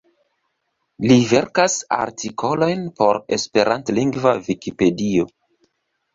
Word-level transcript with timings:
Li 1.11 1.17
verkas 1.33 1.75
artikolojn 1.97 2.81
por 3.03 3.21
esperantlingva 3.39 4.35
Vikipedio. 4.51 5.31